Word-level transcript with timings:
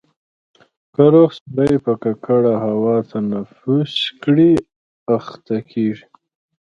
که 0.93 1.03
روغ 1.13 1.29
سړی 1.41 1.77
په 1.85 1.93
ککړه 2.03 2.53
هوا 2.65 2.95
تنفس 3.11 3.93
کړي 4.23 4.51
اخته 5.15 5.57
کېږي. 5.71 6.05